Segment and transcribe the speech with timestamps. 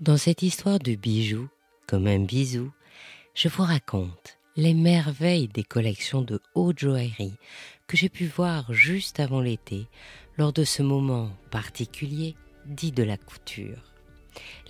[0.00, 1.50] Dans cette histoire de bijoux,
[1.86, 2.72] comme un bisou,
[3.34, 7.36] je vous raconte les merveilles des collections de haute joaillerie
[7.86, 9.88] que j'ai pu voir juste avant l'été,
[10.38, 12.34] lors de ce moment particulier
[12.64, 13.92] dit de la couture.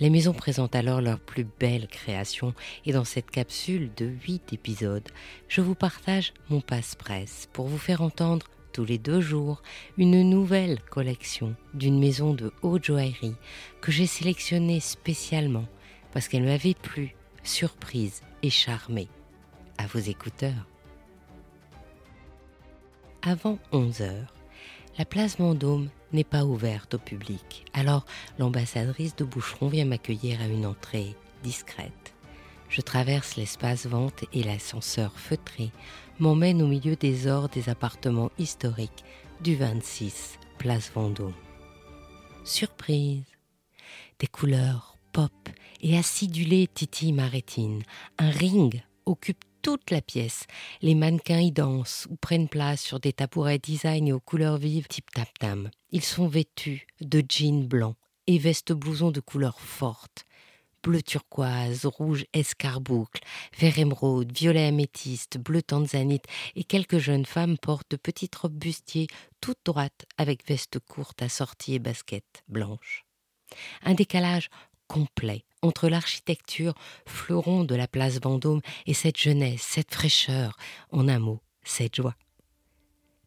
[0.00, 2.52] Les maisons présentent alors leurs plus belles créations
[2.84, 5.08] et dans cette capsule de 8 épisodes,
[5.46, 9.62] je vous partage mon passe-presse pour vous faire entendre tous les deux jours
[9.98, 13.36] une nouvelle collection d'une maison de haute joaillerie
[13.80, 15.66] que j'ai sélectionnée spécialement
[16.12, 19.08] parce qu'elle m'avait plu, surprise et charmée.
[19.78, 20.66] À vos écouteurs.
[23.22, 24.34] Avant 11 heures,
[24.98, 27.64] la place Vendôme n'est pas ouverte au public.
[27.72, 28.04] Alors
[28.38, 32.14] l'ambassadrice de Boucheron vient m'accueillir à une entrée discrète.
[32.70, 35.72] Je traverse l'espace vente et l'ascenseur feutré
[36.20, 39.04] m'emmène au milieu des ors des appartements historiques
[39.40, 41.34] du 26 Place Vendôme.
[42.44, 43.24] Surprise
[44.20, 45.32] Des couleurs pop
[45.80, 47.82] et acidulées titillent ma rétine.
[48.18, 50.44] Un ring occupe toute la pièce.
[50.80, 54.86] Les mannequins y dansent ou prennent place sur des tabourets design et aux couleurs vives
[54.86, 55.70] type tap-tam.
[55.90, 57.96] Ils sont vêtus de jeans blancs
[58.28, 60.24] et vestes blousons de couleurs fortes.
[60.82, 63.20] Bleu turquoise, rouge escarboucle,
[63.58, 66.24] vert émeraude, violet améthyste, bleu tanzanite
[66.56, 69.08] et quelques jeunes femmes portent de petites robes bustiers
[69.42, 73.04] toutes droites avec vestes courtes assorties et baskets blanches.
[73.82, 74.48] Un décalage
[74.88, 76.74] complet entre l'architecture
[77.06, 80.56] fleuron de la place Vendôme et cette jeunesse, cette fraîcheur,
[80.90, 82.16] en un mot, cette joie.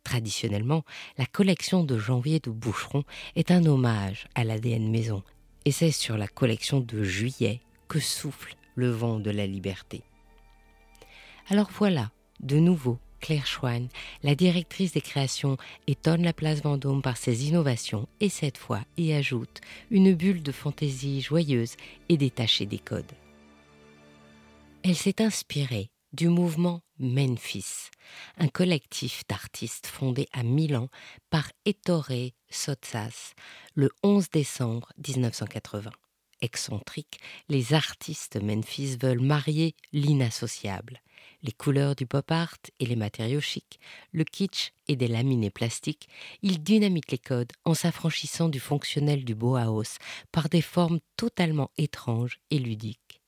[0.04, 0.84] Traditionnellement,
[1.18, 3.04] la collection de janvier de Boucheron
[3.36, 5.24] est un hommage à l'ADN maison,
[5.66, 10.02] et c'est sur la collection de juillet que souffle le vent de la liberté.
[11.50, 13.88] Alors voilà, de nouveau, Claire Schwann,
[14.22, 19.14] la directrice des créations, étonne la place Vendôme par ses innovations et cette fois y
[19.14, 19.62] ajoute
[19.92, 21.76] une bulle de fantaisie joyeuse
[22.10, 23.14] et détachée des codes.
[24.84, 27.90] Elle s'est inspirée du mouvement Memphis,
[28.38, 30.90] un collectif d'artistes fondé à Milan
[31.30, 32.12] par Ettore
[32.54, 33.34] Sotsas
[33.76, 35.92] le 11 décembre 1980
[36.44, 37.20] excentriques,
[37.50, 41.02] les artistes Memphis veulent marier l'inassociable.
[41.42, 43.80] Les couleurs du pop art et les matériaux chics,
[44.12, 46.10] le kitsch et des laminés plastiques,
[46.42, 49.98] ils dynamitent les codes en s'affranchissant du fonctionnel du Bauhaus
[50.32, 53.22] par des formes totalement étranges et ludiques.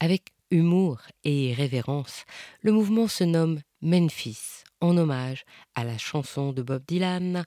[0.00, 2.24] Avec humour et révérence,
[2.60, 7.44] le mouvement se nomme Memphis, en hommage à la chanson de Bob Dylan,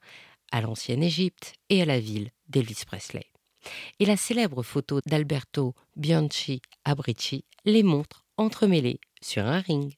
[0.51, 3.25] à l'ancienne Égypte et à la ville d'Elvis Presley
[3.99, 9.93] et la célèbre photo d'Alberto Bianchi Abrici les montre entremêlées sur un ring.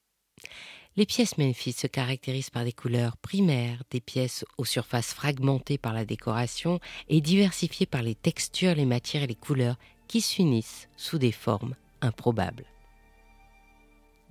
[0.95, 5.93] Les pièces Memphis se caractérisent par des couleurs primaires, des pièces aux surfaces fragmentées par
[5.93, 9.77] la décoration et diversifiées par les textures, les matières et les couleurs
[10.07, 12.65] qui s'unissent sous des formes improbables.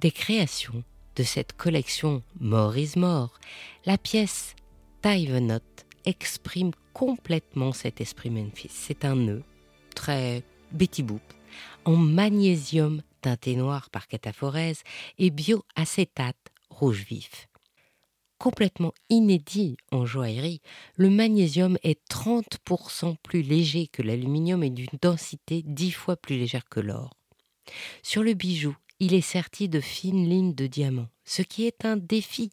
[0.01, 0.83] Des créations
[1.17, 3.39] de cette collection More is More,
[3.85, 4.55] la pièce
[5.03, 8.71] the Knot exprime complètement cet esprit Memphis.
[8.73, 9.43] C'est un nœud
[9.95, 10.43] très
[10.73, 11.21] Betty Boop
[11.85, 14.83] en magnésium teinté noir par cataphorèse
[15.19, 17.49] et bioacétate rouge vif.
[18.39, 20.63] Complètement inédit en joaillerie,
[20.97, 26.69] le magnésium est 30% plus léger que l'aluminium et d'une densité 10 fois plus légère
[26.71, 27.11] que l'or.
[28.03, 31.99] Sur le bijou, il est serti de fines lignes de diamants, ce qui est un
[31.99, 32.51] défi,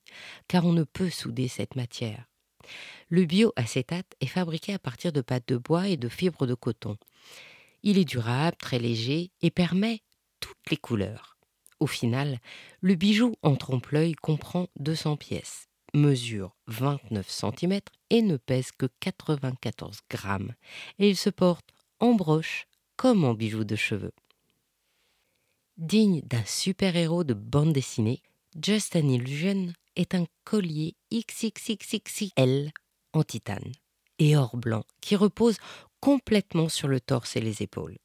[0.49, 2.25] car on ne peut souder cette matière.
[3.09, 6.97] Le bioacétate est fabriqué à partir de pâtes de bois et de fibres de coton.
[7.83, 10.01] Il est durable, très léger et permet
[10.39, 11.37] toutes les couleurs.
[11.79, 12.39] Au final,
[12.81, 17.79] le bijou en trompe-l'œil comprend 200 pièces, mesure 29 cm
[18.09, 20.53] et ne pèse que 94 grammes.
[20.97, 24.13] Et il se porte en broche comme en bijou de cheveux.
[25.77, 28.21] Digne d'un super-héros de bande dessinée,
[28.59, 32.71] Just an Illusion est un collier XXXXL
[33.15, 33.71] en titane
[34.19, 35.57] et or blanc qui repose
[35.99, 37.97] complètement sur le torse et les épaules.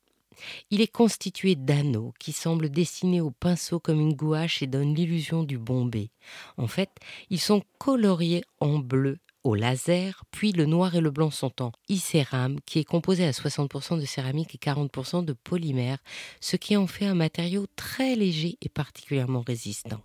[0.71, 5.43] Il est constitué d'anneaux qui semblent dessinés au pinceau comme une gouache et donnent l'illusion
[5.43, 6.11] du bombé.
[6.57, 6.91] En fait,
[7.29, 11.73] ils sont coloriés en bleu au laser, puis le noir et le blanc sont en
[11.89, 15.99] icérame, qui est composé à 60% de céramique et 40% de polymère,
[16.41, 20.03] ce qui en fait un matériau très léger et particulièrement résistant.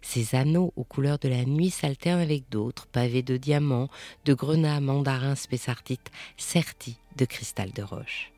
[0.00, 3.88] Ces anneaux aux couleurs de la nuit s'alternent avec d'autres, pavés de diamants,
[4.24, 8.32] de grenats, mandarins, spessartites, sertis de cristal de roche.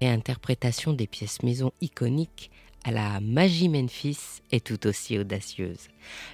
[0.00, 2.50] Et interprétation des pièces maison iconiques
[2.84, 5.88] à la magie Memphis est tout aussi audacieuse.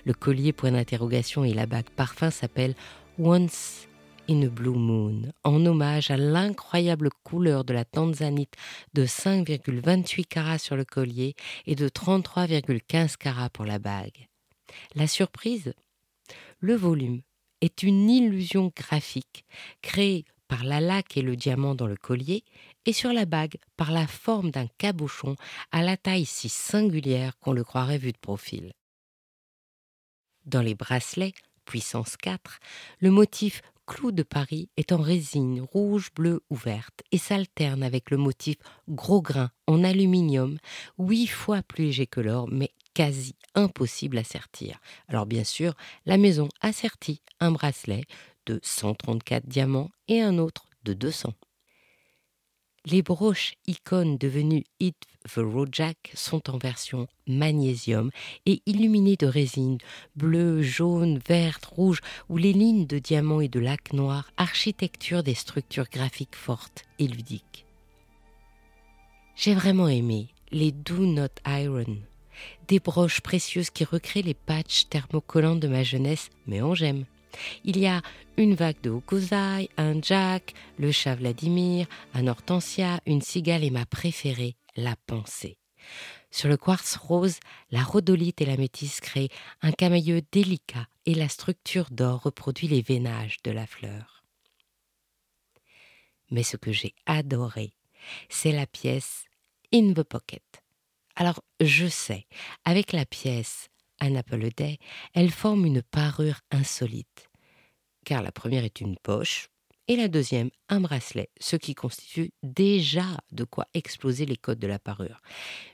[0.05, 2.75] Le collier point d'interrogation et la bague parfum s'appellent
[3.19, 3.88] Once
[4.29, 8.55] in Blue Moon, en hommage à l'incroyable couleur de la tanzanite
[8.93, 11.35] de 5,28 carats sur le collier
[11.67, 14.29] et de 33,15 carats pour la bague.
[14.95, 15.73] La surprise?
[16.61, 17.23] Le volume
[17.61, 19.45] est une illusion graphique
[19.83, 22.45] créée par la laque et le diamant dans le collier
[22.87, 25.37] et sur la bague par la forme d'un cabochon
[25.73, 28.73] à la taille si singulière qu'on le croirait vu de profil.
[30.47, 31.35] Dans les bracelets,
[31.67, 32.59] puissance 4,
[33.01, 38.11] le motif clou de Paris est en résine rouge, bleue ou verte et s'alterne avec
[38.11, 38.57] le motif
[38.87, 40.59] gros grain en aluminium,
[40.99, 44.79] huit fois plus léger que l'or, mais quasi impossible à sertir.
[45.09, 45.75] Alors bien sûr,
[46.05, 48.05] la maison a serti un bracelet
[48.45, 51.33] de 134 diamants et un autre de 200.
[52.91, 54.97] Les broches icônes devenues Hit
[55.35, 58.11] the Jack sont en version magnésium
[58.47, 59.77] et illuminées de résine
[60.17, 62.01] bleue, jaune, verte, rouge,
[62.31, 67.07] où les lignes de diamants et de lac noir architecture des structures graphiques fortes et
[67.07, 67.67] ludiques.
[69.37, 71.99] J'ai vraiment aimé les Do Not Iron,
[72.69, 77.05] des broches précieuses qui recréent les patchs thermocollants de ma jeunesse, mais en gemme.
[77.65, 78.03] Il y a
[78.37, 83.87] une vague de hokusai, un jack, le chat Vladimir, un hortensia, une cigale et ma
[83.87, 85.59] préférée, la pensée.
[86.31, 87.41] Sur le quartz rose,
[87.71, 89.31] la rhodolite et la métisse créent
[89.63, 94.23] un camailleux délicat et la structure d'or reproduit les veinages de la fleur.
[96.31, 97.73] Mais ce que j'ai adoré,
[98.29, 99.25] c'est la pièce
[99.73, 100.63] In the Pocket.
[101.17, 102.27] Alors, je sais,
[102.65, 104.79] avec la pièce un apple a day,
[105.15, 107.29] elle forme une parure insolite.
[108.05, 109.49] Car la première est une poche
[109.89, 114.67] et la deuxième un bracelet, ce qui constitue déjà de quoi exploser les codes de
[114.67, 115.21] la parure.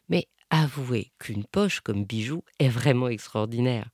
[0.09, 3.91] Mais avouez qu'une poche comme bijou est vraiment extraordinaire.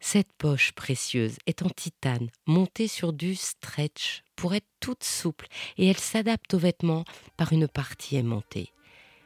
[0.00, 5.46] Cette poche précieuse est en titane, montée sur du stretch pour être toute souple
[5.78, 7.04] et elle s'adapte aux vêtements
[7.38, 8.70] par une partie aimantée.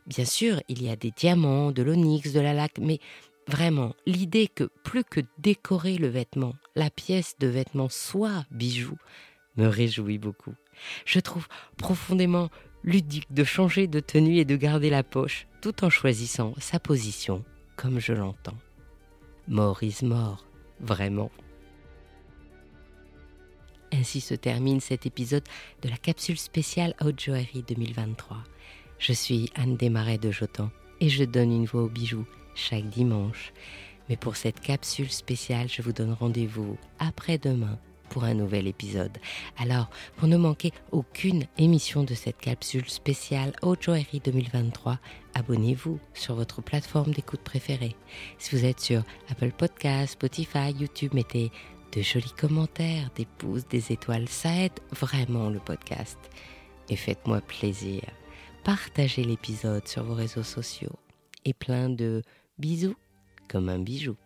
[0.06, 3.00] Bien sûr, il y a des diamants, de l'onyx, de la laque, mais
[3.48, 8.98] Vraiment, l'idée que plus que décorer le vêtement, la pièce de vêtement soit bijou,
[9.56, 10.54] me réjouit beaucoup.
[11.06, 11.48] Je trouve
[11.78, 12.50] profondément
[12.84, 17.42] ludique de changer de tenue et de garder la poche tout en choisissant sa position
[17.76, 18.58] comme je l'entends.
[19.48, 20.00] Mort is
[20.80, 21.30] vraiment.
[23.92, 25.44] Ainsi se termine cet épisode
[25.80, 28.36] de la capsule spéciale Haute Joaillerie 2023.
[28.98, 30.70] Je suis Anne Desmarais de Jotan
[31.00, 32.26] et je donne une voix aux bijoux
[32.58, 33.52] chaque dimanche.
[34.08, 37.78] Mais pour cette capsule spéciale, je vous donne rendez-vous après-demain
[38.08, 39.16] pour un nouvel épisode.
[39.58, 44.98] Alors, pour ne manquer aucune émission de cette capsule spéciale Joaillerie 2023,
[45.34, 47.94] abonnez-vous sur votre plateforme d'écoute préférée.
[48.38, 51.52] Si vous êtes sur Apple Podcasts, Spotify, YouTube, mettez
[51.92, 54.28] de jolis commentaires, des pouces, des étoiles.
[54.28, 56.18] Ça aide vraiment le podcast.
[56.88, 58.02] Et faites-moi plaisir.
[58.64, 60.98] Partagez l'épisode sur vos réseaux sociaux
[61.44, 62.22] et plein de
[62.58, 62.96] Bisous
[63.48, 64.16] comme un bijou.